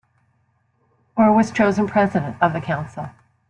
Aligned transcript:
Orr 1.15 1.31
was 1.31 1.51
chosen 1.51 1.85
President 1.85 2.35
of 2.41 2.53
the 2.53 2.59
Council. 2.59 3.11